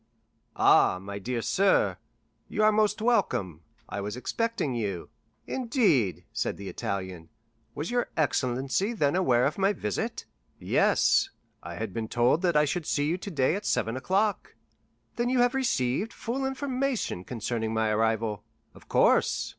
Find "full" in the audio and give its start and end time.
16.13-16.47